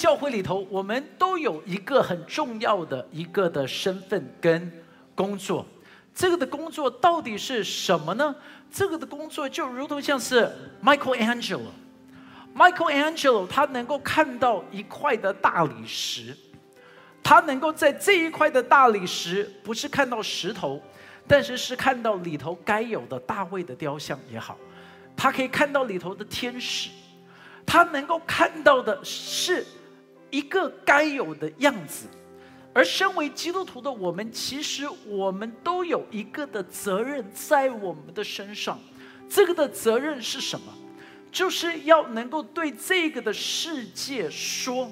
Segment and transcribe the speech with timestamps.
[0.00, 4.72] 教会里头，我们都有一个很重要的一个的身份跟
[5.14, 5.66] 工作。
[6.14, 8.34] 这个的工作到底是什么呢？
[8.72, 10.50] 这个的工作就如同像是
[10.82, 11.66] Michelangelo。
[12.56, 16.34] Michelangelo 他能够看到一块的大理石，
[17.22, 20.80] 他能够在这一块的大理石，不是看到石头，
[21.26, 24.56] 但是是看到里头该有的大卫的雕像也好，
[25.14, 26.88] 他可以看到里头的天使，
[27.66, 29.66] 他能够看到的是。
[30.30, 32.06] 一个该有的样子，
[32.72, 38.78] 而身为基督徒的我们，其实我们都有一个的责任在我们的身上。
[39.28, 40.72] 这个的责任是什么？
[41.32, 44.90] 就是要能够对这个的世界说，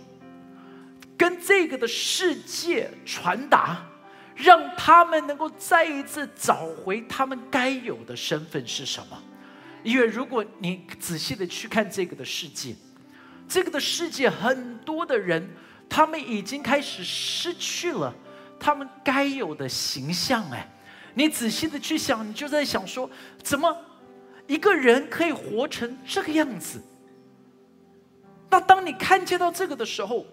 [1.17, 3.85] 跟这个的世界传达，
[4.35, 9.23] 让他们能够再一次找回他们该有的身份是什么。
[9.83, 12.75] 因为如果你仔细的去看这个的世界。
[13.49, 15.49] 这个的世界，很多的人，
[15.89, 18.15] 他们已经开始失去了
[18.61, 20.45] 他们该有的形象。
[20.51, 20.69] 哎，
[21.15, 23.09] 你仔细的去想，你就在想说，
[23.43, 23.75] 怎么
[24.47, 26.83] 一个人可以活成这个样子？
[28.51, 30.27] 那当你看见到这个的时候，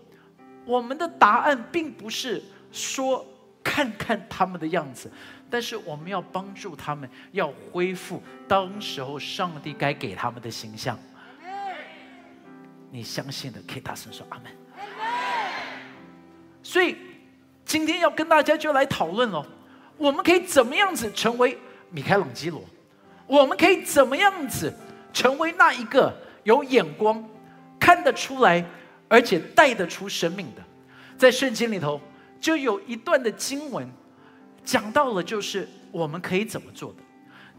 [0.65, 3.25] 我们的答案并不是说
[3.63, 5.09] 看看他们的样子，
[5.49, 10.99] 但是我们要帮助他们，要恢复当时候上帝该给他们的形象。
[12.95, 14.49] 你相信的，可以大声说阿门。
[16.63, 16.95] 所以
[17.65, 19.45] 今天要跟大家就来讨论哦，
[19.97, 21.57] 我们可以怎么样子成为
[21.91, 22.63] 米开朗基罗？
[23.27, 24.73] 我们可以怎么样子
[25.11, 27.23] 成为那一个有眼光、
[27.77, 28.63] 看得出来，
[29.09, 30.63] 而且带得出生命的？
[31.17, 31.99] 在圣经里头
[32.39, 33.89] 就有一段的经文
[34.63, 36.99] 讲到了，就是我们可以怎么做的。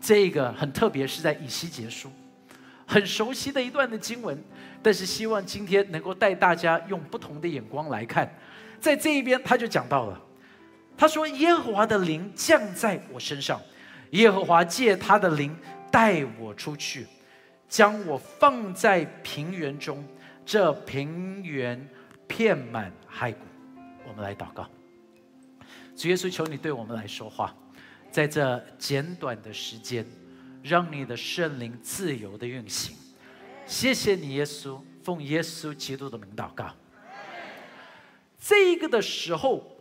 [0.01, 2.11] 这个很特别，是在以西结书。
[2.87, 4.43] 很熟悉的一段的经文，
[4.83, 8.33] 但是希望今天能够带大家用不同的眼光来看。
[8.81, 10.21] 在这一边，他就讲到了，
[10.97, 13.61] 他说：“耶和华的灵降在我身上，
[14.11, 15.55] 耶和华借他的灵
[15.91, 17.07] 带我出去，
[17.69, 20.05] 将我放在平原中，
[20.45, 21.89] 这平原
[22.29, 23.39] 遍满骸骨。”
[24.09, 24.69] 我们来祷告，
[25.97, 27.53] 主耶稣，求你对我们来说话，
[28.13, 30.07] 在这简短的时间。
[30.67, 32.97] 让你的圣灵自由的运行，
[33.67, 36.75] 谢谢你，耶稣，奉耶稣基督的名祷告。
[38.41, 39.81] 这一个的时候，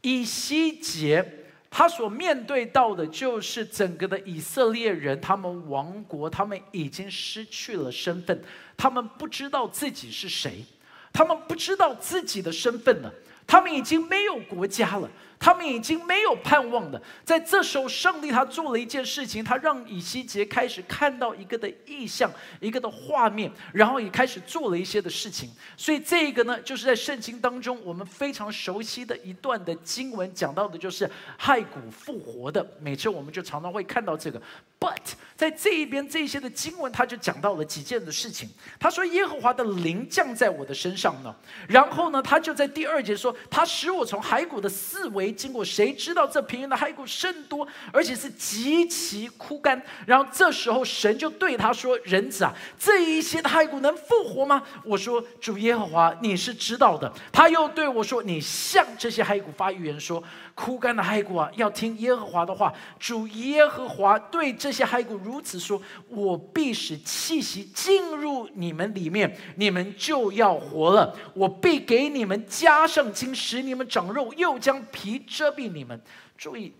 [0.00, 8.42] 以西结他所面对到的就是整个的以色列人，他们亡国，他们已经失去了身份，
[8.76, 10.64] 他们不知道自己是谁，
[11.12, 13.12] 他们不知道自己的身份了，
[13.46, 15.10] 他们已经没有国家了。
[15.42, 17.02] 他们已经没有盼望的。
[17.24, 22.30] 在这时候，上帝他做了一件事情，他让以西结开始看到一个的意象，
[22.60, 25.50] 一个的画面，然后也开始做了一些的事情。
[25.76, 31.10] 所以这个呢，就是在圣经当中我们非常熟悉的一段的经文，讲到的就是
[31.40, 32.64] 骸骨复活的。
[32.78, 34.40] 每次我们就常常会看到这个。
[34.78, 38.48] But 在这一边这些的经文，他就讲到了几件的事情。
[38.78, 41.34] 他说：“耶和华的灵降在我的身上呢。”
[41.66, 49.82] 然后呢，他就在第二节说：“他使我从骸骨的四围。”经过谁知道这平原的骸骨甚多，而且是极其枯干。
[50.06, 60.22] 然后这时候神就对他说：“人子啊，这一些的骸骨能复活吗？”我说：“主耶和华，你是知道的。”他又对我说：“你向这些骸骨发预言说，
[60.54, 62.72] 枯干的骸骨啊，要听耶和华的话。
[63.00, 71.16] 主耶和华对这些骸骨如如此说：我必使气息进入你们里面，你们就要活了。
[71.32, 75.98] 我必给你们加上筋，使你们长肉，又将皮。”遮蔽你们，
[76.36, 76.74] 注意，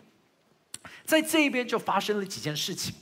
[1.07, 2.95] 在这一边就发生了几件事情，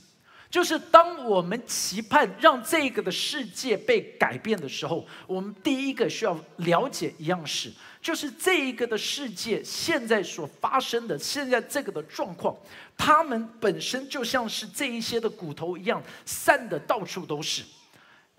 [0.49, 7.69] 就是当我们期盼让这个的世界被改变的时候，我们第一个需要了解一样事，
[8.01, 12.55] 就是这一个的世界现在所发生的现在这个的状况，
[12.97, 17.63] 他们本身就像是这一些的骨头一样散的到处都是。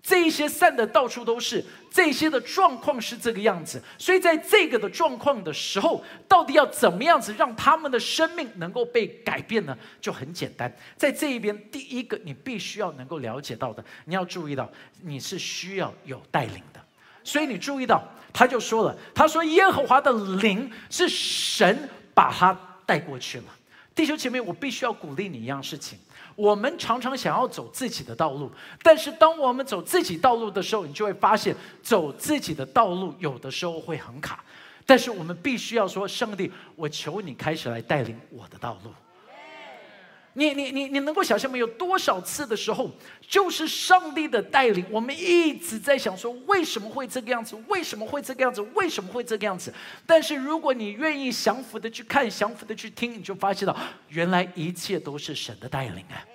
[0.01, 9.77] 这一些散的到处都是，这些的状况是这个样子，所以在这个的状况的时候，到底要怎么样子让他们的生命能够被改变呢？
[10.01, 14.69] 就很简单，在这一边，第一个你必须要能够了解到的，你要注意到
[15.03, 16.82] 你是需要有带领的，
[17.23, 20.11] 所以你注意到，他就说了，他说耶和华的
[20.41, 23.45] 灵是神把他带过去了。
[23.95, 25.97] 弟兄姐妹，我必须要鼓励你一样事情。
[26.35, 34.43] 我们常常想要走自己的道路，但是当我们走自己道路的时候，你就会发现走自己的道路有的时候会很卡。
[34.85, 38.91] 但是我们必须要说：上帝，我求你开始来带领我的道路。
[40.35, 42.89] 你你你你能够想象没有多少次的时候，
[43.21, 47.55] 就是上帝的带领，我们一直在想说为什么会这个样子？
[47.67, 48.59] 为什么会这个样子？
[48.73, 49.71] 为什么会这个样子？
[50.07, 53.77] 但是如果你愿意降服的去看，降服的去听，你就发现到
[54.09, 56.25] 原来一切都是神的带领啊！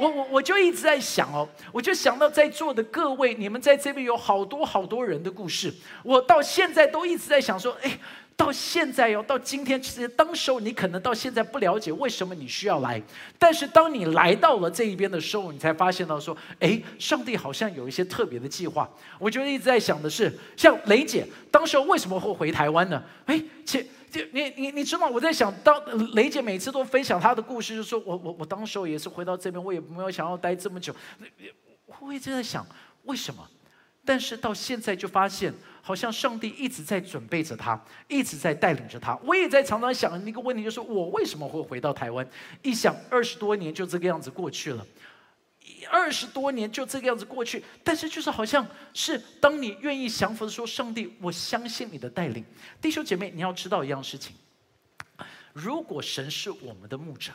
[0.00, 5.70] 我我我就一直在想哦，我就想到在座的各位，你们在这边有好多好多人的故事，
[6.02, 7.98] 我到现在都一直在想说，哎。
[8.36, 13.00] 到现在哟，到今天，其实当时候你可能到现在不了解为什么你需要来，
[13.38, 18.90] 但是当你来到了这一边的时候，你才发现到说，哎，上帝好像有一些特别的计划。
[19.18, 23.02] 我就一直在想的是，像雷姐当时候为什么会回台湾呢？
[23.26, 25.80] 哎，且就你你你知道，我在想，当
[26.14, 30.94] 雷姐每次都分享她的故事，就说我我我当时候也是回到这边，我也没有想要待这么久，
[32.00, 32.66] 我一直在想
[33.04, 33.46] 为什么，
[34.04, 35.52] 但是到现在就发现。
[35.84, 39.18] 好像上帝一直在准备着他，一直在带领着他。
[39.24, 42.24] 我也在常常想一个问题，就是我为什么会回到台湾？
[42.62, 44.86] 一想二十多年就这个样子过去了，
[45.90, 47.64] 二十多年就这个样子过去。
[47.82, 48.64] 但是就是好像
[48.94, 52.44] 是当你愿意降服的说：“上帝，我相信你的带领。”
[52.80, 54.36] 弟兄姐妹，你要知道一样事情：
[55.52, 57.32] 如果神是我们的牧者，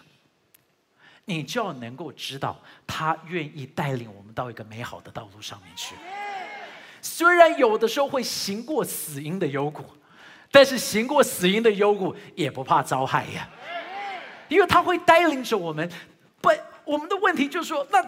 [1.26, 5.94] 你就要能够知道他愿意带领我们到一个美好的道路上面去。
[7.02, 9.84] 虽然有的时候会行过死荫的幽谷，
[10.52, 13.48] 但是行过死荫的幽谷也不怕遭害呀，
[14.48, 15.90] 因为他会带领着我们。
[16.42, 16.50] 不，
[16.86, 18.02] 我们的问题就是说，那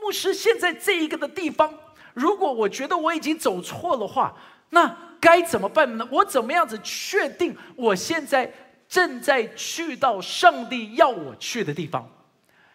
[0.00, 1.72] 牧师现在这一个的地方，
[2.14, 4.34] 如果我觉得我已经走错的话，
[4.70, 6.08] 那该怎么办呢？
[6.10, 8.52] 我怎么样子确定我现在
[8.88, 12.08] 正在去到上帝要我去的地方？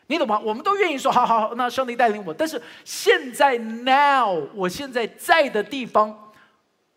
[0.07, 0.37] 你懂吗？
[0.39, 2.33] 我们都愿意说，好好好，那上帝带领我。
[2.33, 6.33] 但是现在，now，我现在在的地方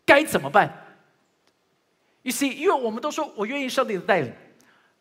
[0.05, 0.69] 该怎么办
[2.23, 4.33] ？You see，因为我们都说我愿意上帝的带领，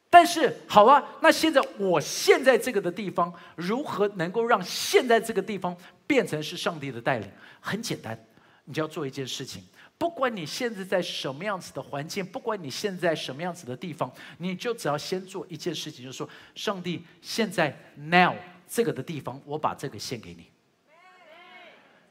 [0.08, 5.76] 但是好啊，那现在我现在这个的地方，如何能够让现在这个地方
[6.06, 7.28] 变成是上帝的带领？
[7.60, 8.16] 很简单，
[8.64, 9.62] 你就要做一件事情。
[9.98, 18.34] 不管你现在在什么样子的环境，不管你现在什么样子的地方，你就只要先做一件事情，就是说，上帝现在 now
[18.68, 20.50] 这个的地方，我把这个献给你。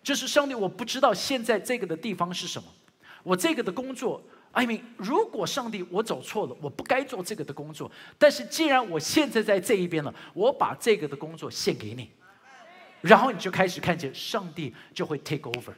[0.02, 2.68] 就是上帝，我不知道现在这个的地方是什么，
[3.24, 12.10] 我这个的工作，I mean，如果上帝我走错了，我不该做这个的工作，但是既然我现在在这一边了，我把这个的工作献给你，
[13.02, 15.74] 然后你就开始看见上帝就会 take over。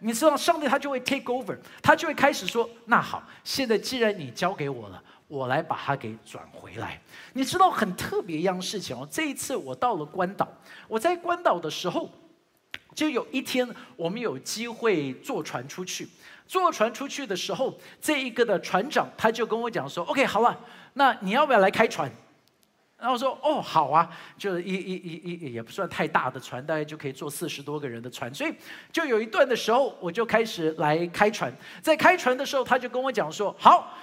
[0.00, 7.00] 你知道，上帝他就会 take over，他就会开始说：“那好，现在既然你交给我了，我来把它给转回来。”
[7.34, 9.06] 你知道很特别一样事情哦。
[9.10, 10.48] 这一次我到了关岛，
[10.86, 12.10] 我在关岛的时候，
[12.94, 16.08] 就有一天我们有机会坐船出去。
[16.46, 20.58] 坐船出去的时候，这一个的船长他就跟我讲说：“OK，好了，
[20.94, 22.10] 那你要不要来开船？”
[23.00, 28.52] 然后说哦好啊，就是一一一一也不算太大的船，大概就可以坐四十多个人的船，所以
[28.90, 31.52] 就有一段的时候，我就开始来开船。
[31.80, 33.96] 在开船的时候，他就跟我讲说：“好，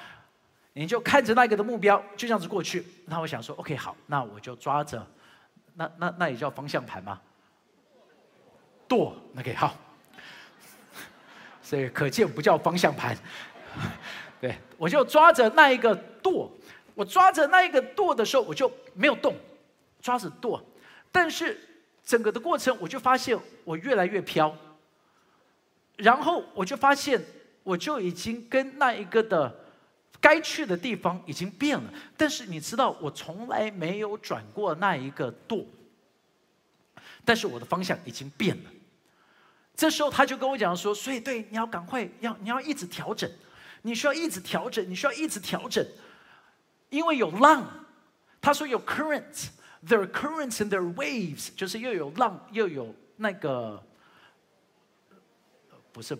[0.71, 5.06] 你就看着那个的目标，就这样子过去。”那我想说：“OK，好，那我就抓着，
[5.74, 7.19] 那那那也叫方向盘吗？
[8.88, 9.75] 舵，OK，好。
[11.62, 13.18] 所以可见不叫方向盘，
[14.39, 15.94] 对我就抓着那一个
[16.24, 16.50] 舵。”
[16.95, 19.36] 我抓着那一个舵的时候，我就没有动，
[20.01, 20.63] 抓着舵，
[21.12, 21.60] 但是
[22.03, 24.55] 整个的过程，我就发现我越来越飘，
[25.98, 27.22] 然后我就发现
[27.63, 29.53] 我就已经跟那一个的
[30.22, 35.65] 该去的地方已经变了，但是你知道，我从来没有转过那一个舵，
[37.25, 38.72] 但是我的方向已经变了。
[39.75, 43.29] 这时候他就跟我讲说：“所以对，你要赶快要，你要一直调整，
[43.81, 45.86] 你需要一直调整，你需要一直调整。”
[46.89, 47.65] 因为有浪，
[48.42, 53.82] 他说有 currents，there are currents and there waves，就是又有浪又有那个，
[55.92, 56.18] 不是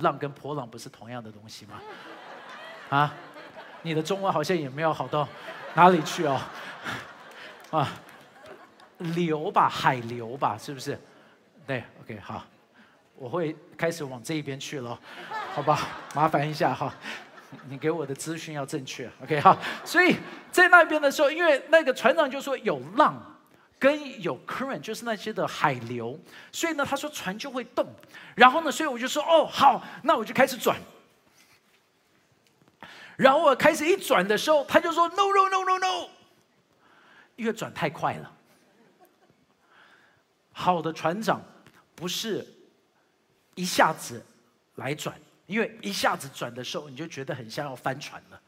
[0.00, 1.80] 浪跟波浪不是同样的东西吗？
[2.88, 3.14] 啊，
[3.82, 5.28] 你的中文好像也没有好到
[5.74, 6.40] 哪里去哦，
[7.70, 7.88] 啊，
[8.98, 10.98] 流吧，海流吧，是不是？
[11.66, 12.44] 对，OK，好，
[13.16, 14.98] 我会开始往这一边去了，
[15.52, 15.80] 好吧，
[16.14, 16.94] 麻烦一下哈。
[17.68, 19.56] 你给我的资讯要正确，OK 哈。
[19.84, 20.16] 所以
[20.50, 23.14] 在那边的时候，因为那个船长就说有浪，
[23.78, 26.18] 跟有 current，就是那些的海流，
[26.50, 27.86] 所以呢，他说船就会动。
[28.34, 30.76] 然后呢，所以我就说哦好，那我就开始转。
[33.16, 36.08] 然后我开始一转的时候，他就说 no no no no no，
[37.36, 38.32] 因为转太快了。
[40.52, 41.42] 好的船长
[41.94, 42.46] 不是
[43.54, 44.24] 一下子
[44.74, 45.14] 来转。
[45.46, 48.40] 因为一下子转的时候，你就觉得很像要翻船了。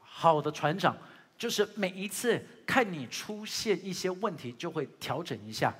[0.00, 0.96] 好的船长
[1.36, 5.74] 就是每一次看你出现一些问题，就会调整一下，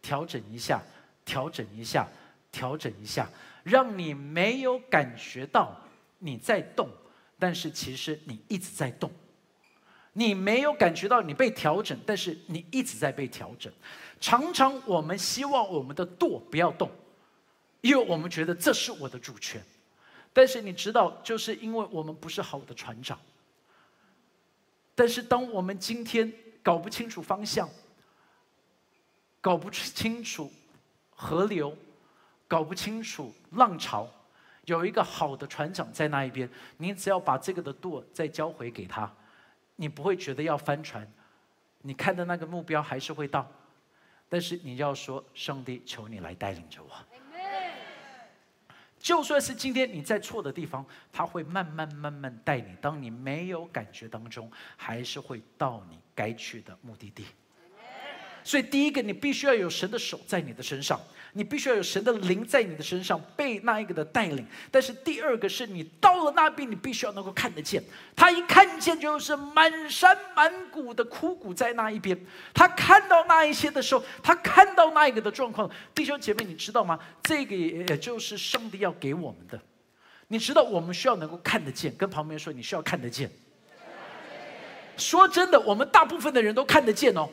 [0.00, 0.82] 调整一下，
[1.24, 2.08] 调整一下，
[2.52, 3.28] 调整一下，
[3.64, 5.76] 让你没有感觉到
[6.18, 6.88] 你在动，
[7.38, 9.10] 但是其实你一直在动。
[10.12, 13.72] 你没有感觉到你被调整，但是你一直在被调整。
[14.20, 16.90] 常常我们希望我们的舵不要动，
[17.80, 19.62] 因为我们觉得这是我的主权。
[20.32, 23.18] 但是你知道，就是因为我们不是好的船长。
[24.94, 26.32] 但是当我们今天
[26.62, 27.68] 搞不清楚方向，
[29.40, 30.52] 搞不清楚
[31.10, 31.76] 河流，
[32.46, 34.08] 搞不清楚浪潮，
[34.66, 39.12] 有一个好的船长在那一边，你只要把这个的舵再交回给他。
[39.74, 41.10] 你不会觉得要翻船，
[41.80, 43.50] 你看的那个目标还是会到，
[44.28, 46.90] 但是你要说：“上帝，求你来带领着我。”
[49.00, 52.76] 就算是今天你在错的地方，他会慢慢慢慢带你。
[52.80, 57.24] 当你没有感觉当中，还是会到你该去的目的地。
[58.42, 61.00] 所以，第一个，你必须要有神的手在你的身上，
[61.34, 64.46] 你必须要有神的灵在你的身上被那一个的带领。
[64.70, 67.82] 但是，第二个是你到了那边，你必须要能够看得见。
[68.16, 72.18] 他一看见就是满山满谷的枯骨在那一边。
[72.54, 75.70] 他看到那一些的时候，他看到那一个的状况。
[75.94, 76.98] 弟兄姐妹，你知道吗？
[77.22, 79.60] 这个也就是上帝要给我们的。
[80.28, 81.94] 你知道，我们需要能够看得见。
[81.96, 83.30] 跟旁边说，你需要看得见。
[84.96, 87.28] 说真的，我们大部分的人都看得见哦。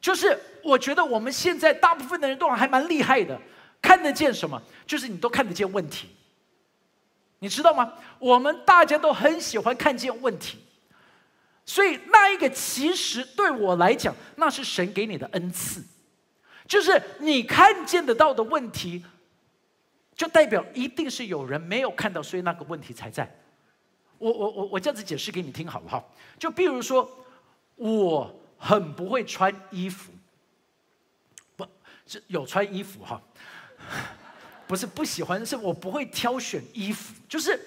[0.00, 3.40] 就是我觉得我们现在大部分的人都还蛮厉害的，
[3.82, 4.60] 看得见什么？
[4.86, 6.08] 就是你都看得见问题，
[7.40, 7.92] 你知道吗？
[8.18, 10.58] 我们大家都很喜欢看见问题，
[11.64, 15.82] 所以那一个其实对我来讲，那是神给你的恩赐，
[16.68, 19.04] 就是你看见得到的问题，
[20.14, 23.28] 就代表一定是有人没有看到，所以那个问题才在。
[24.18, 26.14] 我我我我这样子解释给你听好不好？
[26.38, 27.10] 就比如说
[27.74, 28.42] 我。
[28.58, 30.12] 很不会穿衣服，
[31.56, 31.66] 不
[32.06, 33.20] 是有穿衣服哈，
[34.66, 37.60] 不是不喜欢，是我不会挑选衣服，就是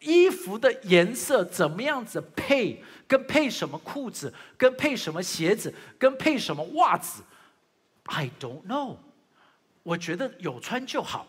[0.00, 7.22] 衣服的颜色怎么样子配，跟配什么裤子，跟配什么鞋子，跟配什么袜子
[8.04, 8.96] ，I don't know，
[9.82, 11.26] 我觉得有穿就好，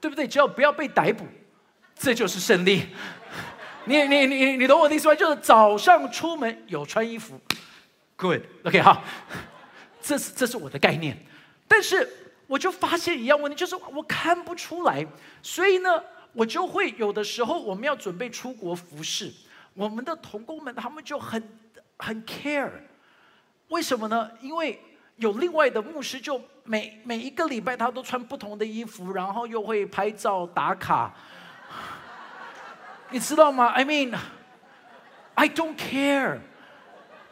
[0.00, 0.28] 对不对？
[0.28, 1.26] 只要不要被逮捕，
[1.94, 2.86] 这就是胜利。
[3.88, 5.14] 你你你你懂我的意思吗？
[5.14, 7.40] 就是早上出门有穿衣服
[8.16, 9.02] ，good，OK 好，
[10.02, 11.16] 这是这是我的概念。
[11.68, 12.08] 但是
[12.48, 15.06] 我就发现一样问题，就是我看不出来，
[15.40, 16.02] 所以呢，
[16.32, 19.32] 我就会有的时候我们要准备出国服饰，
[19.74, 21.40] 我们的童工们他们就很
[21.98, 22.70] 很 care，
[23.68, 24.28] 为什么呢？
[24.40, 24.80] 因为
[25.16, 31.14] 有另外的牧师，就每每一个礼拜他都穿不同的衣服，然后又会拍照打卡。
[33.10, 34.16] 你知道吗？I mean,
[35.34, 36.38] I don't care。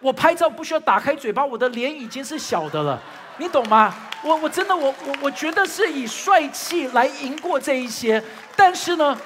[0.01, 3.01] 我拍照不需要打开嘴巴，我的脸已经是小的了，
[3.39, 3.95] 你懂吗？
[4.23, 8.23] 我我真的我我我觉得是以帅气来赢过这一些，
[8.55, 9.19] 但是呢，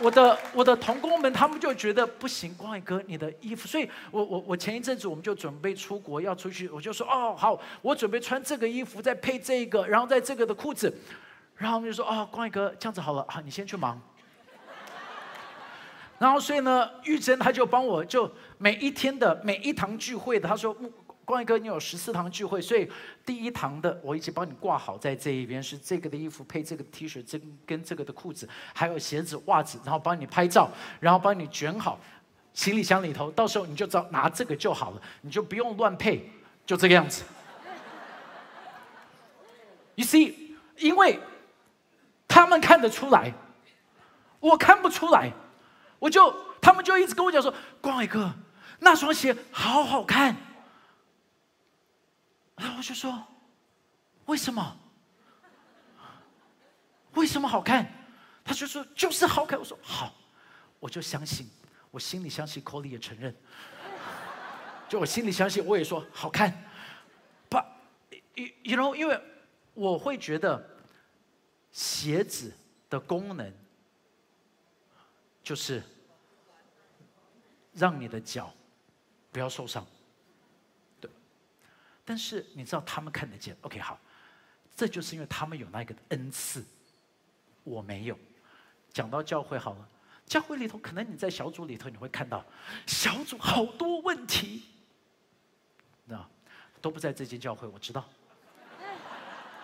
[0.00, 10.96] 我的我的同工们他们就觉得不行，光宇哥你的衣服，所以我我我前一阵子我们就准备出国要出去，我就说哦好，我准备穿这个衣服，再配这个，然后在这个的裤子，
[11.56, 14.00] 然后我们就说哦光宇哥这样子好了，好你先去忙。
[16.18, 20.74] 然后，所以呢，玉珍他就帮我，就每一天的每一堂聚会的，他说
[21.26, 22.88] ：“光一哥，你有十四堂聚会，所以
[23.26, 31.98] 第一堂的我已经帮你挂好在这一边，是这个的衣服配这个 T 恤，这跟这个的裤子，还有鞋子、袜子，然后帮你拍照，然后帮你卷好
[32.54, 36.30] 行李箱里头，到时候你就找拿这个就好了，你就不用乱配，
[36.64, 37.24] 就这个样子。
[39.96, 40.32] You see，
[40.78, 41.18] 因为
[42.28, 43.34] 他们看得出来，
[44.38, 45.32] 我看不出来。”
[46.04, 46.30] 我就，
[46.60, 48.30] 他们就一直跟我讲说：“光伟哥，
[48.78, 50.36] 那双鞋好好看。”
[52.56, 53.26] 然后我就说
[54.26, 54.76] ：“为什么？
[57.14, 57.90] 为什么好看？”
[58.44, 60.12] 他就说：“就是好看。”我说：“好，
[60.78, 61.48] 我就相信，
[61.90, 63.34] 我心里相信，口里也承认。
[64.90, 66.52] 就我心里相信，我也说好看。
[67.48, 67.64] But
[68.34, 69.18] you know，因为
[69.72, 70.68] 我会觉得
[71.72, 72.52] 鞋子
[72.90, 73.50] 的功能
[75.42, 75.82] 就是。”
[77.74, 78.52] 让你的脚
[79.32, 79.84] 不要受伤，
[81.00, 81.10] 对。
[82.04, 83.98] 但是你知道他们看得见，OK，好，
[84.76, 86.64] 这就是因为他们有那个恩赐，
[87.64, 88.18] 我没有。
[88.92, 89.88] 讲到教会好了，
[90.24, 92.44] 教会里头可能你在小组里头你会看到
[92.86, 94.62] 小组好多问题，
[96.04, 96.24] 那
[96.80, 98.04] 都不在这间教会，我知道。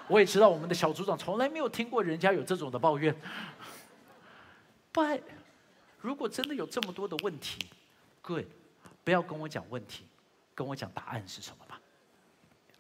[0.09, 3.15] 我也知道我们的小组长从来没有听过人家有这种的抱怨。
[4.93, 5.23] But
[6.01, 7.61] 如果真的有这么多的问题
[8.31, 8.47] ，Good，
[9.03, 10.07] 不要跟我讲问题，
[10.55, 11.81] 跟我讲答案是什么吧。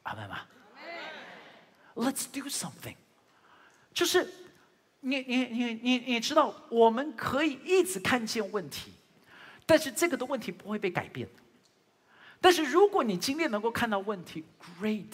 [0.05, 0.47] 阿门吗
[1.97, 2.95] ？Let's do something。
[3.93, 4.33] 就是
[5.01, 8.93] 你你你你你知道，我们可以一直看见问题，
[9.67, 11.29] 但是这个的问题不会被改变。
[12.41, 14.45] 但是如果你今天能够看到问题
[14.81, 15.13] ，Great，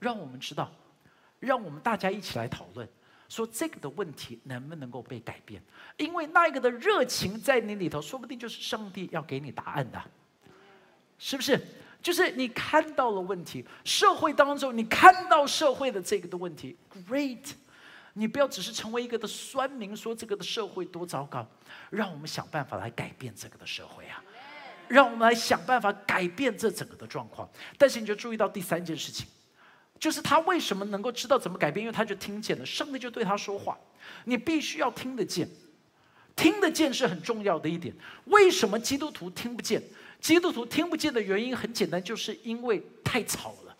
[0.00, 0.72] 让我们知道，
[1.38, 2.88] 让我们大家一起来讨论。
[3.28, 5.62] 说这个的问题能不能够被改变？
[5.96, 10.02] 因为那一个的热情在你里头，说不定就是上帝要给你答案的，
[11.18, 11.60] 是不是？
[12.02, 16.76] 就是你看到了问题，社会当中你看到社会的这个的问题
[17.08, 17.52] ，great，
[18.12, 21.46] 你不要只是成为一个的酸民，说这个的社会多糟糕，
[21.88, 24.22] 让我们想办法来改变这个的社会啊，
[24.86, 27.48] 让我们来想办法改变这整个的状况。
[27.78, 29.26] 但是你就注意到第三件事情。
[29.98, 31.82] 就是他为什么能够知道怎么改变？
[31.82, 33.78] 因为他就听见了，上帝就对他说话。
[34.24, 35.48] 你必须要听得见，
[36.36, 37.94] 听得见是很重要的一点。
[38.26, 39.82] 为什么基督徒听不见？
[40.20, 43.76] 基督徒听不见的原因很简单，就是因为太吵了。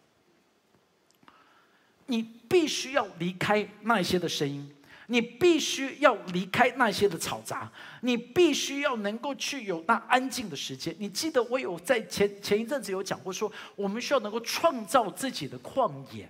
[2.06, 4.70] 你必须要离开那些的声音。
[5.08, 7.70] 你必须要离开那些的嘈杂，
[8.00, 10.94] 你必须要能够去有那安静的时间。
[10.98, 16.26] 你记得我有在前前一阵子有讲过，说我们需要能够创造自己的旷野，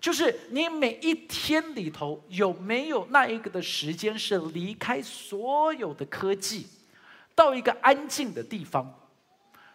[0.00, 6.66] 就是你每一天里头有没有那一个的时间是离开所有的科技，
[7.34, 8.92] 到一个安静的地方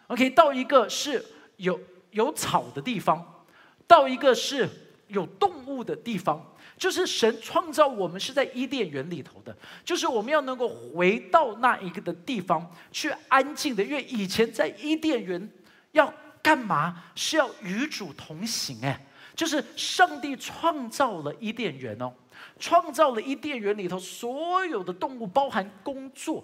[0.08, 1.24] ，OK，到一个是
[1.56, 3.44] 有有草的地方，
[3.86, 4.68] 到一个是
[5.08, 6.46] 有动物的地方。
[6.80, 15.50] 就是神创造我们是在伊甸园里头的，就是我们要能够回到那一个的地方去安静的，因为以前在伊甸园
[15.92, 16.10] 要
[16.40, 17.04] 干嘛？
[17.14, 18.98] 是要与主同行哎，
[19.36, 22.10] 就是上帝创造了伊甸园哦，
[22.58, 26.42] 创造了伊甸园里头所有的动物，包含工作。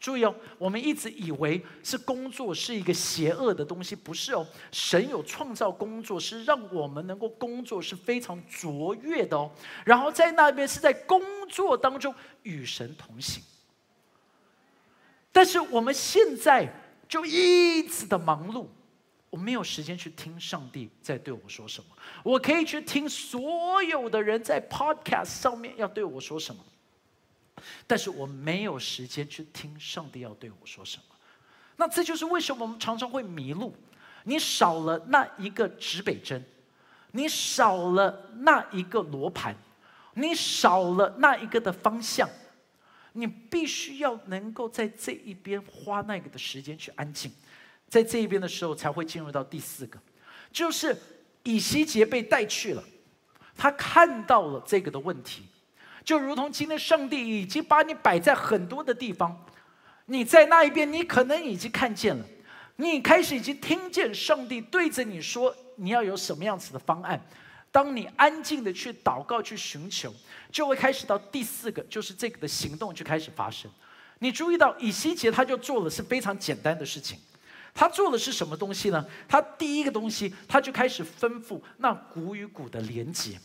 [0.00, 4.46] 注意哦，我们一直以为是工作是一个邪恶的东西，不是哦。
[4.72, 9.50] 神有创造工作，是让我们能够工作是非常卓越的哦。
[9.84, 13.42] 然后在那边是在工作当中与神同行。
[15.30, 16.66] 但是我们现在
[17.06, 18.66] 就一直的忙碌，
[19.28, 21.86] 我没有时间去听上帝在对我说什么。
[22.24, 26.64] 我可以去听所有的人在 Podcast 上面要对我说什么。
[27.86, 31.16] 但是我没有时间去听上帝要对我说什么，
[31.76, 33.74] 那这就是为什么我们常常会迷路。
[34.24, 36.44] 你少了那一个指北针，
[37.12, 39.56] 你少了那一个罗盘，
[40.12, 42.28] 你少了那一个的方向，
[43.12, 47.32] 你必须要能够在这一边花那个的时间去安静，
[47.88, 49.98] 在这一边的时候才会进入到第四个，
[50.52, 50.94] 就是
[51.44, 52.84] 以西结被带去了，
[53.56, 55.44] 他看到了这个的问题。
[56.04, 59.44] 就如同今天，上帝已经把你摆在很多的地方，
[60.06, 62.24] 你在那一边，你可能已经看见了，
[62.76, 67.20] 你开始已经听见上帝对着你说，你要有什么样子的方案。
[67.72, 70.12] 当你安静的去祷告、去寻求，
[70.50, 73.70] 就会开始到第四个，就是这个的行动就开始发生。
[74.18, 77.16] 你注意到以西结他就做了是非常简单的事情，
[77.72, 79.06] 他做的是什么东西呢？
[79.28, 83.38] 他第一个东西，他就开始吩咐那骨与骨的连接。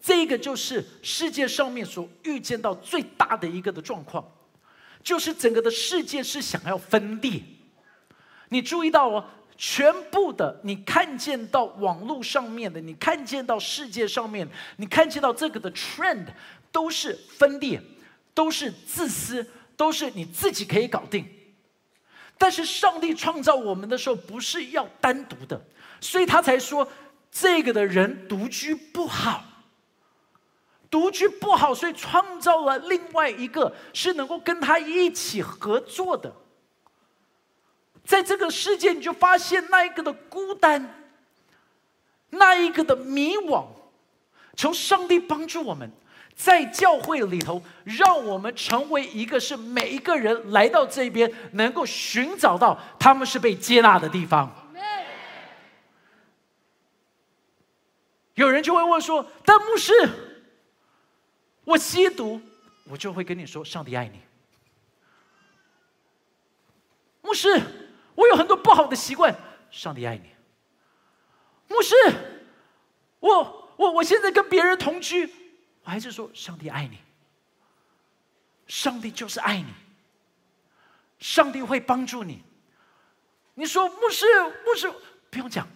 [0.00, 4.24] 这个就是世界上面所遇见到最大的一个的状况，
[5.02, 7.42] 就是整个的世界是想要分裂。
[8.50, 9.24] 你注意到哦，
[9.56, 16.26] 全部的你看见到网络上面的，你看见到世界上面，你看见到这个的 trend
[16.70, 17.82] 都是分裂，
[18.32, 21.26] 都是自私，都是你自己可以搞定。
[22.38, 25.60] 但是上帝创造我们的时候不是要单独的，
[26.00, 26.88] 所以他才说
[27.32, 29.44] 这个的人独居不好。
[30.90, 36.34] 独居不好，所以创造了另外一个是能够跟他一起合作的。
[38.04, 41.10] 在这个世界，你就发现那一个的孤单，
[42.30, 43.66] 那一个的迷惘。
[44.56, 45.90] 求上帝帮助我们，
[46.34, 54.50] 在教会里头，让我们成为一个是每一个人来到这边能够寻找到他们是被接纳的地方。
[58.34, 59.92] 有人就会问说：“但牧师。”
[61.68, 62.40] 我吸毒，
[62.84, 64.18] 我就会跟你说：“上帝爱你。”
[67.20, 67.60] 牧师，
[68.14, 69.38] 我有很多不好的习惯，
[69.70, 70.30] 上帝爱你。
[71.68, 71.94] 牧师，
[73.20, 75.30] 我我我现在跟别人同居，
[75.82, 76.98] 我还是说上帝爱你。
[78.66, 79.70] 上帝就是爱你，
[81.18, 82.42] 上帝会帮助你。
[83.52, 84.24] 你说牧师，
[84.64, 84.90] 牧师
[85.30, 85.68] 不用讲，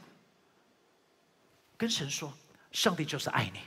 [1.76, 2.33] 跟神说，
[2.70, 3.61] 上帝就是爱你。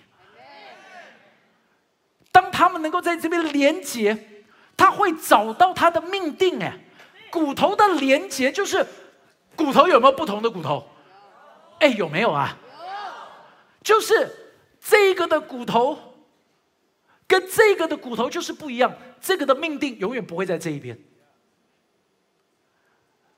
[2.35, 4.43] 当他们能够在这边连接，
[4.75, 6.61] 他会找到他的命定。
[6.61, 6.77] 哎，
[7.31, 8.85] 骨头的连接就是
[9.55, 10.85] 骨头有没有不同的骨头？
[11.79, 12.57] 哎，有没有啊？
[13.81, 14.29] 就是
[14.81, 15.97] 这个的骨头
[17.25, 20.99] 跟这个的骨头就是不一样，这个的命定永远不会在这一边。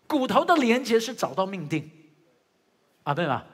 [0.07, 1.87] 骨头的连接是找到命定，
[3.03, 3.45] 啊，对吧？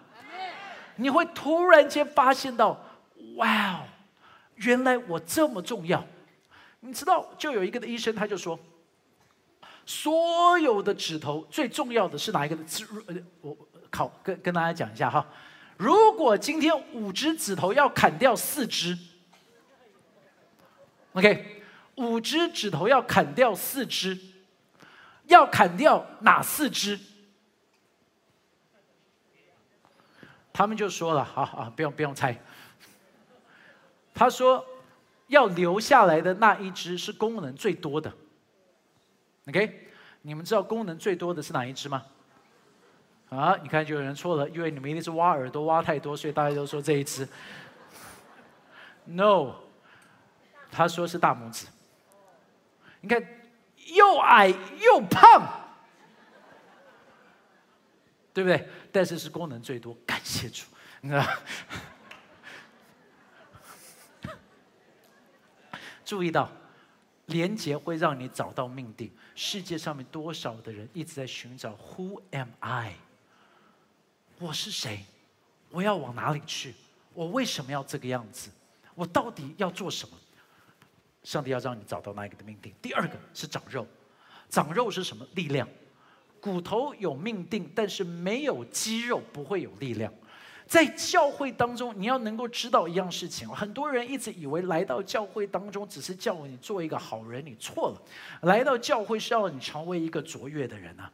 [0.96, 2.82] 你会突然间发现到，
[3.36, 3.80] 哇哦，
[4.56, 6.06] 原来我这么重要。
[6.80, 8.60] 你知道，就有一个的医生他就说，
[9.86, 12.86] 所有的指头最重要的是哪一个的指？
[13.42, 13.58] 我
[13.90, 15.26] 考跟跟大家讲一下哈，
[15.78, 18.98] 如果今天五只指头要砍掉四只
[21.14, 21.64] ，OK，
[21.96, 24.18] 五只指头要砍掉四只。
[25.28, 27.00] 要砍掉哪四只？
[30.52, 32.38] 他们就说了：“好好，不用不用猜。”
[34.14, 34.66] 他说
[35.28, 38.14] ：“要留下来的那一只是功能最多的。
[39.48, 39.90] ”OK，
[40.22, 42.06] 你们知道功能最多的是哪一只吗？
[43.30, 47.28] 啊，你看就有人错了，因为你们一定是挖耳朵挖太多，所以大家都说这一只。
[49.06, 49.56] No，
[50.72, 51.68] 他说是大拇指。
[53.02, 53.24] 你看。
[53.94, 55.46] 又矮又胖，
[58.34, 58.66] 对不对？
[58.94, 60.64] 但是是功能最多，感谢主，
[61.02, 61.26] 你知道？
[66.06, 66.50] 注意到，
[67.28, 69.12] 连结会让你找到命定。
[69.36, 72.96] 世界上面多少的人一直在寻找 “Who am I？”
[74.40, 75.06] 我是谁？
[75.70, 76.74] 我要往哪里去？
[77.14, 78.50] 我为什么要这个样子？
[78.96, 80.18] 我到底要做什么？
[81.24, 82.74] 上帝要让你找到那一个的命定。
[82.82, 83.88] 第二个是长肉，
[84.50, 85.26] 长肉是什么？
[85.34, 85.68] 力量。
[86.42, 90.14] 骨头有命定，但是没有肌肉不会有力量。
[90.66, 93.48] 在教会当中，你要能够知道一样事情。
[93.50, 98.02] 很多人一直以为来到教会当中只是叫你做一个好人，你错了。
[98.48, 101.12] 来到教会是要你成为一个卓越的人啊。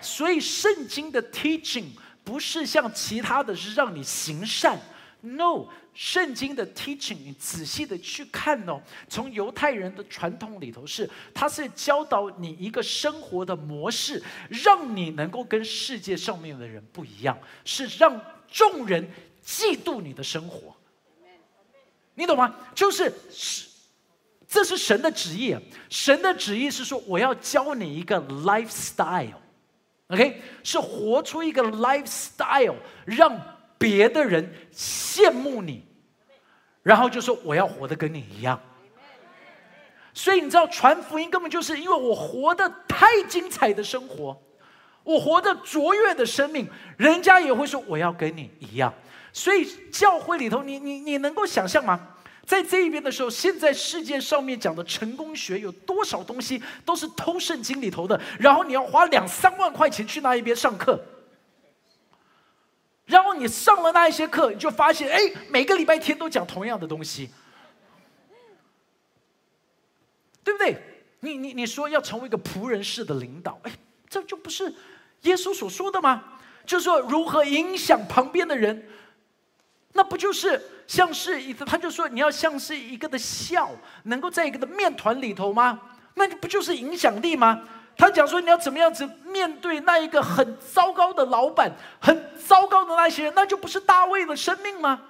[0.00, 1.86] 所以圣经的 teaching
[2.24, 4.78] 不是像其他的是让你行善。
[5.24, 8.80] No，圣经的 teaching，你仔细的去看哦。
[9.08, 18.20] 从犹太人的传统里头是，他是教导你一个生活的模式，让你能够跟世界上面的人不一样，是让
[18.52, 19.10] 众人
[19.44, 20.76] 嫉妒你的生活。
[22.14, 22.54] 你懂吗？
[22.74, 23.66] 就是是，
[24.46, 25.56] 这是神的旨意。
[25.88, 33.58] 神的旨意是说，我要教你一个 lifestyle，OK，是活出一个 lifestyle，让。
[33.82, 35.84] 别的人羡慕你，
[36.84, 38.62] 然后就说我要活得跟你一样。
[40.14, 44.40] 所以你知道传福音根本就是因为我活得太精彩的生活，
[45.04, 48.92] 我活着卓越的生命，人家也会说我要跟你一样。
[49.32, 52.08] 所以教会里头，你你你能够想象吗？
[52.44, 61.00] 在这一边的时候，现在世界上面讲的成功学有多少东西都是偷圣经里头的，然后你要花两三万块钱去那一边上课。
[63.06, 67.30] 然后你上了那一些课，你就发现，哎，每个礼拜天都讲同样的东西，
[70.42, 70.76] 对不对？
[71.20, 73.72] 你你你说要成为一个仆人式的领导，哎，
[74.08, 74.74] 这就不是
[75.22, 76.22] 耶稣所说的吗？
[76.64, 78.88] 就是说如何影响旁边的人，
[79.94, 81.64] 那不就是像是一个？
[81.64, 83.70] 他就说你要像是一个的笑，
[84.04, 85.80] 能够在一个的面团里头吗？
[86.14, 87.62] 那不就是影响力吗？
[87.96, 95.00] 他讲说：“你要怎么样子面对那一个很糟糕的老板，很糟糕的那些人，那就不是大卫的生命吗？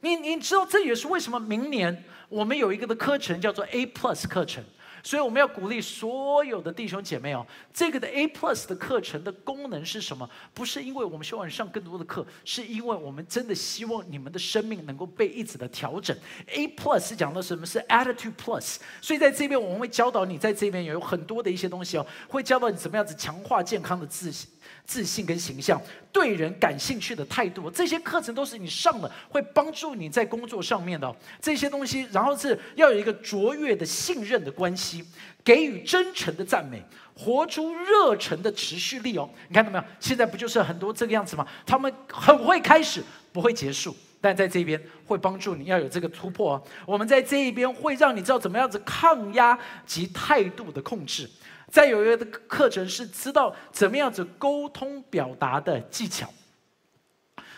[0.00, 4.64] 你你知道这也是为什么明年我们有一个的课程叫做 A Plus 课程。”
[5.02, 10.28] 所以我们要鼓励所有的弟兄姐妹哦，这个的 A Plus 的课程的功能是什么？
[10.52, 16.16] 不是因为我们希望你上更多的课，是因为我们真的希望你们的生命能够被一直的调整。
[16.46, 24.48] A Plus 是讲的什么是 Attitude Plus，所以在这边我们会教导你，在这边有很多的一些东西哦，会教导你怎么样子强化健康的自信。
[24.86, 25.80] 自信跟形象，
[26.12, 32.06] 对人感兴趣的态度，这些课程都是你上了会帮助你在工作上面的这些东西。
[32.12, 35.04] 然后是要有一个卓越的信任的关系，
[35.44, 36.82] 给予真诚的赞美，
[37.14, 39.28] 活出热忱的持续力哦。
[39.48, 39.84] 你看到没有？
[40.00, 41.46] 现在不就是很多这个样子吗？
[41.64, 46.62] 他们很会开始，不会结束，但在这边会帮助你要有这个突破哦。
[46.84, 51.30] 我们在这一边会让你知道怎么样子抗压及态度的控制。
[51.70, 56.28] 再有一个课程是知道怎么样子沟通表达的技巧。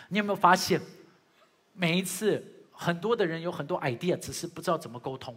[0.09, 0.79] 你有没有发现，
[1.73, 5.35] 每一次很多的人有很多 idea，只是不知道怎么沟通。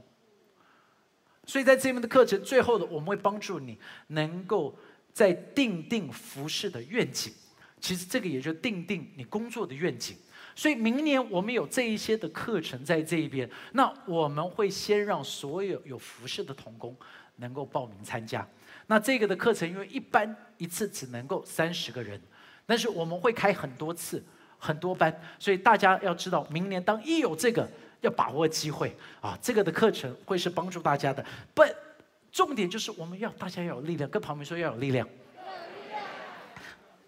[1.47, 4.77] 所以在这边的课程最后的，我们会帮助你能够
[5.13, 7.33] 在定定服饰的愿景。
[7.81, 10.17] 其实这个也就定定你工作的愿景。
[10.55, 16.97] 所以明年我们有这一些的课程在这一边，那我们会先让所有有服饰的童工
[17.37, 18.47] 能够报名参加。
[18.87, 22.21] 那这个的课程因为一般一次只能够三十个人，
[22.65, 24.25] 但是我们会开很多次、
[24.59, 27.69] 很多班，所以大家要知道，明年当一有这个，
[28.01, 29.37] 要把握机会啊！
[29.43, 31.25] 这个的课程会是帮助大家的。
[31.53, 31.63] 不，
[32.31, 35.09] 重点就是我们要大家要有力量，跟旁边说要有力量。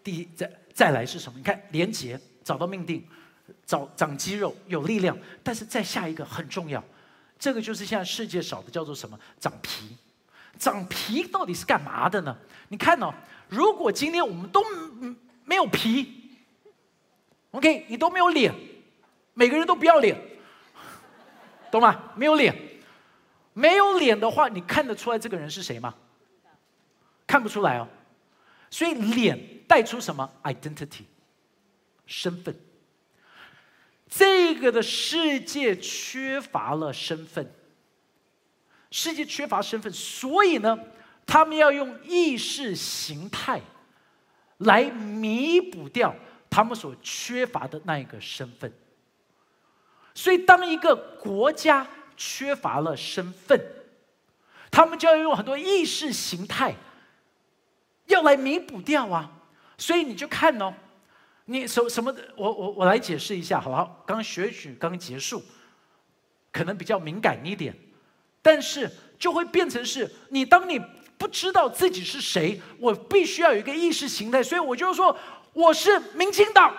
[0.02, 1.38] 第一，再再来是什么？
[1.38, 3.06] 你看，连结，找到命定，
[3.64, 5.16] 找长肌肉，有力量。
[5.42, 6.82] 但是再下一个很重要，
[7.38, 9.18] 这个就是现在世界少的，叫做什么？
[9.38, 9.96] 长皮。
[10.58, 12.36] 长皮到底是干嘛的呢？
[12.68, 13.14] 你看哦，
[13.48, 14.62] 如果今天我们都
[15.44, 16.36] 没有皮
[17.52, 18.54] ，OK，你都没有脸，
[19.34, 20.20] 每个人都不要脸，
[21.70, 22.12] 懂吗？
[22.14, 22.54] 没有脸，
[23.54, 25.94] 没有脸的话，你看得出来这个人是谁吗？
[27.26, 27.88] 看不出来哦。
[28.70, 31.04] 所以脸带出什么？identity，
[32.04, 32.54] 身份。
[34.10, 37.50] 这个的世界缺乏了身份。
[38.90, 40.78] 世界缺乏身份，所以呢，
[41.26, 43.60] 他们要用意识形态
[44.58, 46.14] 来弥补掉
[46.48, 48.72] 他们所缺乏的那一个身份。
[50.14, 53.60] 所以，当一个国家缺乏了身份，
[54.70, 56.74] 他们就要用很多意识形态
[58.06, 59.30] 要来弥补掉啊。
[59.76, 60.74] 所以，你就看哦，
[61.44, 64.02] 你什什么的，我我我来解释一下，好不好？
[64.06, 65.40] 刚学曲刚结束，
[66.50, 67.76] 可能比较敏感一点。
[68.48, 70.80] 但是就会变成是你，当你
[71.18, 75.14] 不知道自己是谁，我必须要有一个意识形态，所以我就说
[75.52, 76.74] 我是民进党，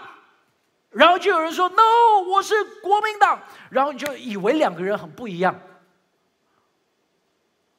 [0.89, 5.61] 然后就有人说 no，我是国民党，然后你就以为两个人很不一样，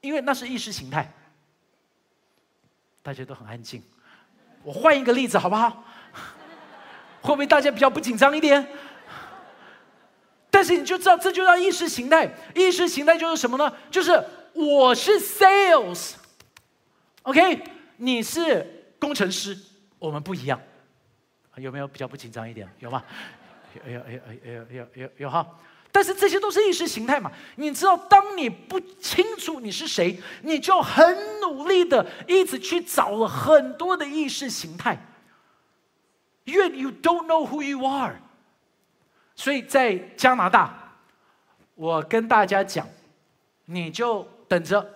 [0.03, 1.12] 因为那是意识形态。
[3.03, 3.83] 大家都很安静，
[4.62, 5.83] 我换一个例子好不好？
[7.22, 8.64] 会不会大家比较不紧张一点？
[10.61, 12.31] 但是你就知道，这就叫意识形态。
[12.55, 13.75] 意识形态就是什么呢？
[13.90, 16.12] 就是我是 sales，OK，
[17.96, 19.57] 你是工程师，
[19.99, 20.61] 我们不一样。
[21.57, 22.70] 有没有比较不紧张一点？
[22.79, 23.03] 有吗？
[23.87, 25.46] 有有有有有有有哈！
[25.90, 27.33] 但是这些都是意识形态嘛。
[27.57, 34.99] 你知道，当你不清楚你是谁，你就很努力的一直去找了很多的意识形态。
[36.44, 38.20] 越 you don't know who you are。
[39.40, 40.70] 所以在加拿大，
[41.74, 42.87] 我跟大家讲，
[43.64, 44.87] 你就等着，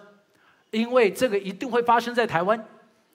[0.71, 2.63] 因为这个一定会发生在台湾，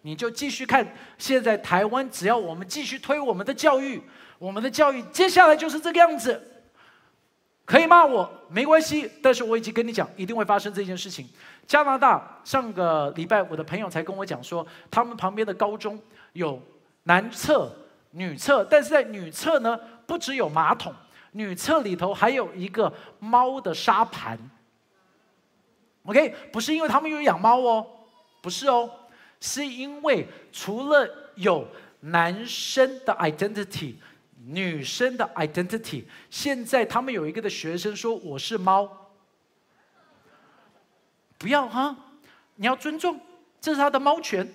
[0.01, 0.83] 你就继续看。
[1.19, 4.01] 现在台湾只要我们继续推我们的教育，
[4.39, 6.63] 我们的教育接下来就是这个样子。
[7.63, 11.29] 可以骂我没关系，但是我已经跟你讲，一定会发生这件事情。
[11.67, 16.01] 加拿大上个礼拜，我的朋友才跟我讲说，他们旁边的高中
[16.33, 16.59] 有
[17.03, 17.71] 男厕、
[18.09, 20.91] 女厕，但是在女厕呢，不只有马桶。
[21.31, 24.37] 女厕里头还有一个猫的沙盘
[26.03, 27.85] ，OK，不是因为他们有养猫哦，
[28.41, 28.89] 不是哦，
[29.39, 31.67] 是因为除了有
[31.99, 33.95] 男生的 identity，
[34.47, 39.11] 女生的 identity，现在他们有一个的学生说我是猫，
[41.37, 41.95] 不要哈，
[42.55, 43.19] 你要尊重，
[43.61, 44.51] 这是他的猫权，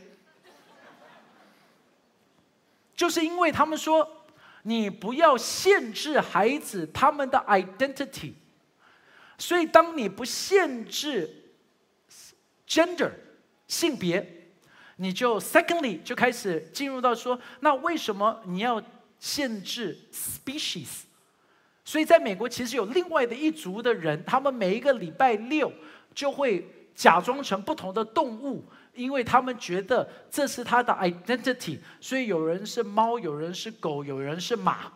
[2.96, 4.23] 就是因为他们说。
[4.66, 8.32] 你不要限制孩子他们的 identity，
[9.36, 11.52] 所以当你不限制
[12.66, 13.10] gender
[13.68, 14.48] 性别，
[14.96, 18.82] 你就 secondly 就开始进入到说，那为什么你要
[19.18, 21.02] 限制 species？
[21.84, 25.70] 所以在美国其实有另外的一族的人，他们每一个礼拜六
[26.14, 28.64] 就会假装成不同的动物。
[28.94, 34.92] 因为他们觉得这是他的 identity，所以有人是猫，有人是狗，有人是马。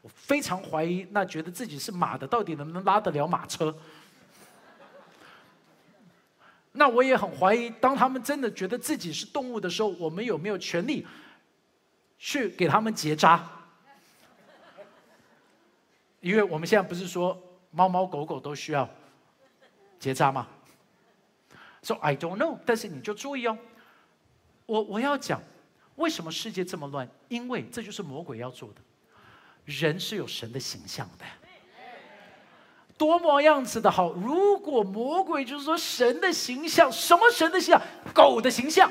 [0.00, 3.76] 我非常怀疑，那觉得自己是马的，到底能不能拉得了马车？
[6.72, 11.04] 那我也很怀疑，当他们真的觉得自己是动物的时候，我们有没有权利
[12.16, 13.44] 去给他们结扎？
[16.20, 17.36] 因为我们现在不是说
[17.72, 18.88] 猫猫狗狗都需要
[19.98, 20.46] 结扎吗？
[21.88, 23.56] 说 I don't know，但是你就注意哦，
[24.66, 25.42] 我我要讲
[25.96, 28.80] 为什么世界这么乱，因为这就是魔鬼要做的。
[29.64, 31.24] 人是有神的形象的，
[32.96, 34.12] 多么样子的好！
[34.12, 37.82] 如果魔鬼就是说神的形象，什么神的形象？
[38.14, 38.90] 狗的形象，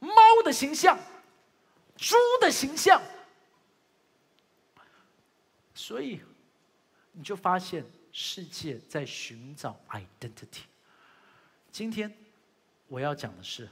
[0.00, 0.12] 猫
[0.44, 0.98] 的形象，
[1.96, 3.00] 猪的形象，
[5.74, 6.20] 所以
[7.12, 10.62] 你就发现世界在寻找 identity。
[11.78, 12.12] 今天
[12.88, 13.68] 我要讲的是，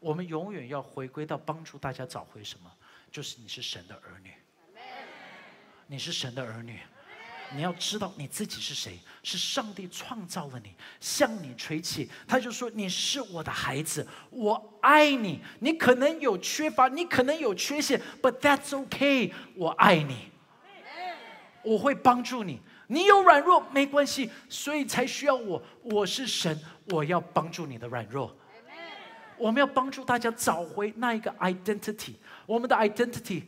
[0.00, 2.68] 我们永远要回归到帮助大家找回什么，
[3.12, 4.32] 就是你是神的儿女，
[5.86, 6.80] 你是神的儿女，
[7.54, 12.10] 你要知道你自己是谁，是上帝创造了你，向你吹气。
[12.26, 15.40] 他就说：“你是我的孩子，我爱你。
[15.60, 20.32] 你可能有缺乏，你可能有缺陷，But that's okay，我爱你，
[21.62, 22.60] 我会帮助你。
[22.88, 25.62] 你有软弱没关系，所以才需要我。
[25.82, 28.34] 我是神，我要帮助你的软弱。
[29.38, 32.14] 我们要帮助大家找回那一个 identity。
[32.46, 33.42] 我们的 identity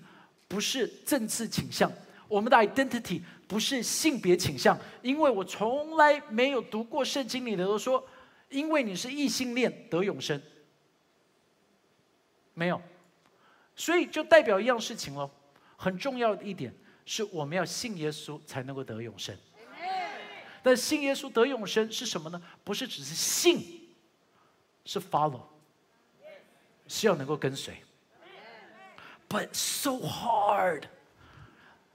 [0.49, 1.91] 不是政治倾向，
[2.29, 8.03] 我们的 identity。”不是性别倾向，因为我从来没有读过圣经里的都说，
[8.49, 10.41] 因为你是异性恋得永生，
[12.55, 12.81] 没有，
[13.77, 15.31] 所以就代表一样事情喽。
[15.77, 19.37] 很重要的一点是我们要信耶稣才能够得永生。
[20.65, 22.43] 但信耶稣得永生是什么呢？
[22.65, 23.95] 不是只是信，
[24.87, 25.43] 是 follow，
[26.89, 27.77] 是要能够跟随。
[29.29, 30.85] But so hard.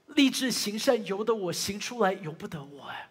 [0.06, 3.08] 立志行善，由得我行出来，由不得我哎！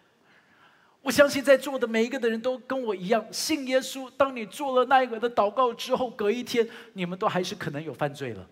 [1.02, 4.10] 我相信在座的每一个的人都跟我一样信耶稣。
[4.16, 8.48] 当你做了那一个的祷告之后，隔一天，你们都还是可能有犯罪了。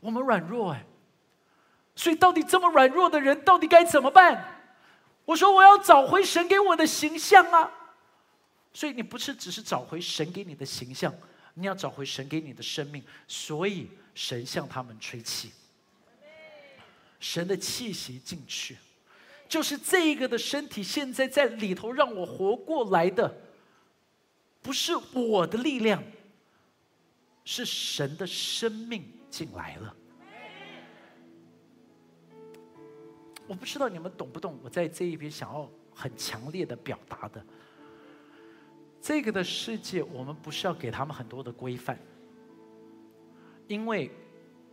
[0.00, 0.84] 我们软弱哎，
[1.94, 4.57] 所以到底这么软弱的人，到底该怎么办？
[5.28, 7.70] 我说我要找回神给我的形象啊！
[8.72, 11.14] 所以你不是只是找回神给你的形象，
[11.52, 13.04] 你要找回神给你的生命。
[13.26, 15.52] 所以神向他们吹气。
[17.20, 18.78] 神的气息进去，
[19.46, 23.30] 就是这个的身体现在在里头让我活过来的，
[24.62, 26.02] 不是我的力量，
[27.44, 29.94] 是神的生命进来了。
[33.48, 37.44] 我不知道你们懂不懂我在这一边想要很强烈的表达的，
[39.00, 41.98] 这个的世界，我们不是要给他们很多的规范，
[43.66, 44.10] 因为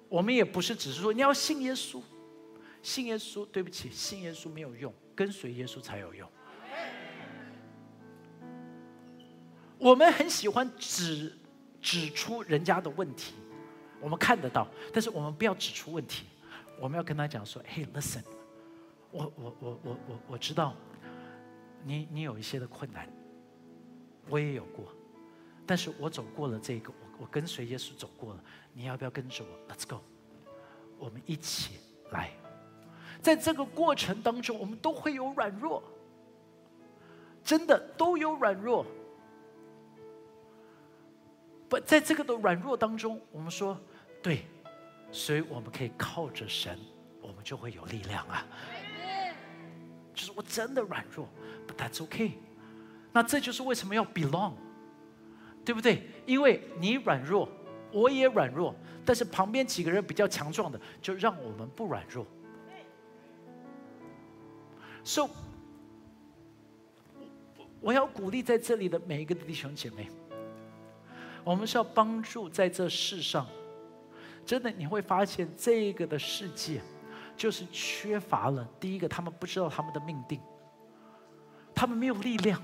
[0.10, 2.02] 我们也不是只是说你要信耶稣。
[2.84, 6.30] 信耶稣，对不起，信耶稣没有用，跟随耶稣才有用。
[9.80, 11.36] 我们很喜欢指
[11.82, 13.34] 指出人家的问题，
[14.00, 16.26] 我们看得到，但是我们不要指出问题，
[16.80, 18.22] 我们要跟他讲说：“Hey, listen，
[19.16, 20.76] 我我我我我我知道，
[21.86, 23.08] 你你有一些的困难，
[24.28, 24.92] 我也有过，
[25.66, 30.02] 但是我走过了这个，我我跟随耶稣走过了，你要不要跟着我？Let's go，
[31.00, 31.80] 我们一起
[32.12, 32.32] 来。”
[33.24, 35.82] 在这个过程当中，我们都会有软弱，
[37.42, 38.86] 真的都有软弱。
[41.70, 43.80] 不，在这个的软弱当中，我们说
[44.22, 44.46] 对，
[45.12, 46.78] 所以我们可以靠着神，
[47.22, 48.46] 我们就会有力量啊。
[50.36, 51.28] 我真的软弱
[51.68, 52.34] ，But that's okay。
[53.12, 54.54] 那这就是为什么要 belong，
[55.64, 56.04] 对不对？
[56.26, 57.48] 因为你软弱，
[57.92, 62.28] 我也软弱，但是旁边几个人比较强壮的，就让我们不软弱。
[65.06, 65.30] So，
[67.80, 70.10] 我要鼓励在这里的每一个弟兄姐妹，
[71.44, 73.48] 我们是要帮助在这世上，
[74.46, 76.82] 真的你会发现这个的世界，
[77.36, 80.40] 就是缺乏了第一个，他们不知道他们的命定，
[81.74, 82.62] 他们没有力量，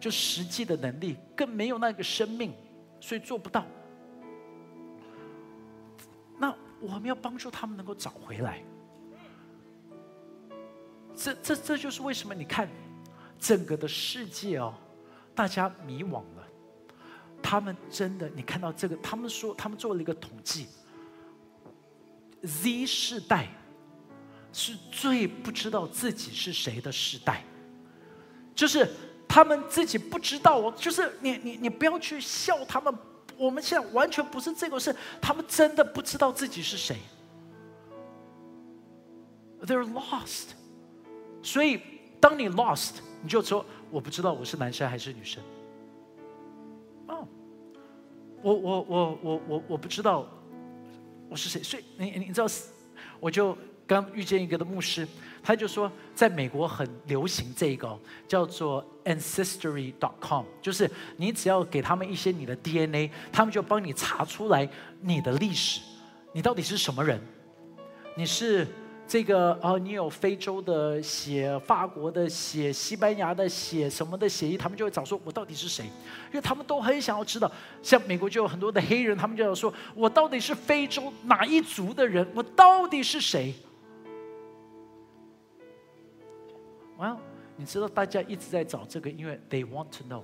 [0.00, 2.54] 就实际的能力，更没有那个生命，
[3.00, 3.64] 所以做不到。
[6.38, 8.62] 那我们要帮助他们能够找回来。
[11.14, 12.68] 这这这就是为什么你看，
[13.38, 14.72] 整个的世界哦，
[15.34, 16.48] 大家迷惘了。
[17.42, 20.68] 他们真的，你看到这个，他们说他们做了一个统计
[22.42, 23.48] ，Z 世代
[24.52, 27.44] 是最不知道自己是谁的世代，
[28.54, 28.88] 就是
[29.28, 32.92] 他们自己不知道我，就是你你你不要去笑他们，
[33.36, 36.96] 我们现在完全不是这个是，他们真的不知道自己是谁
[39.62, 40.50] ，They're lost。
[41.40, 41.80] 所以，
[42.20, 45.42] 当你 lost，你就说我不知道我是男生还是女生。
[47.06, 47.26] 哦，
[48.42, 50.26] 我我我我我我不知道
[51.28, 51.62] 我是谁。
[51.62, 52.46] 所以你你知道，
[53.20, 55.06] 我就刚遇见一个的牧师，
[55.42, 64.68] 他就说，在美国很流行这个叫做 ancestry.com，就是你只要给他们一些你的 DNA，他们就帮你查出来
[65.00, 65.80] 你的历史，
[66.32, 67.20] 你到底是什么人，
[68.16, 68.66] 你是。
[69.08, 75.86] 这个哦，你有非洲的血、法国的血、西班牙的血什么的血液，他们就会找说，我到底是谁？
[76.26, 77.50] 因为他们都很想要知道。
[77.82, 82.28] 像美国就有很多的黑人，他们就要说，我到底是非洲哪一族的人？
[82.34, 83.54] 我到底是谁？
[86.98, 87.16] 哇，
[87.56, 90.22] 你知道大家一直在找这个，因为 they want to know。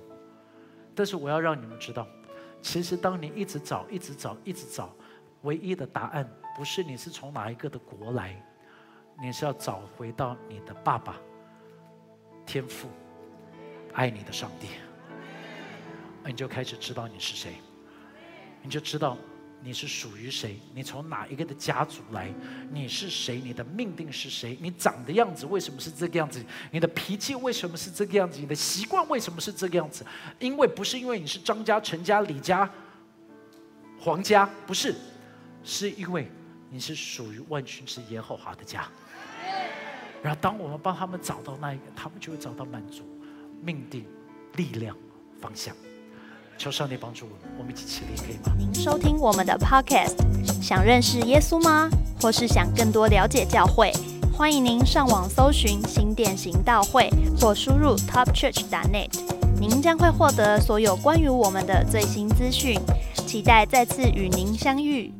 [0.93, 2.07] 但是我要让你们知道，
[2.61, 4.93] 其实当你一直找、一直找、一直找，
[5.41, 8.39] 唯一的答案不是你是从哪一个的国来。
[9.21, 11.19] 你是要找回到你的爸爸、
[12.45, 12.89] 天父、
[13.93, 14.67] 爱你的上帝，
[16.25, 17.55] 你就开始知道你是谁，
[18.61, 19.17] 你就知道。
[19.61, 20.59] 你是属于谁？
[20.75, 22.31] 你从哪一个的家族来？
[22.71, 23.41] 你是谁？
[23.43, 24.55] 你的命定是谁？
[24.61, 26.45] 你长的样子为什么是这个样子？
[26.69, 28.39] 你的脾气为什么是这个样子？
[28.39, 30.05] 你的习惯为什么是这个样子？
[30.37, 32.69] 因为不是因为你是张家、陈家、李家、
[33.99, 34.93] 黄家，不是，
[35.63, 36.29] 是因为
[36.69, 38.87] 你是属于万军之耶和华的家。
[40.25, 43.03] 然后，当我们帮他们找到那一个，他们就会找到满足、
[43.61, 44.03] 命定、
[44.55, 44.97] 力量、
[45.39, 45.71] 方向。
[46.57, 48.55] 求上帝帮助我们，我们一起起立，可以吗？
[48.57, 50.15] 您收听我们的 Podcast，
[50.63, 51.87] 想认识耶稣吗？
[52.19, 53.93] 或是想更多了解教会？
[54.35, 57.07] 欢迎您上网搜寻新店行道会，
[57.39, 59.11] 或输入 topchurch.net，
[59.59, 62.79] 您将会获得所有关于我们的最新资讯。
[63.27, 65.13] 期待再次与您相遇。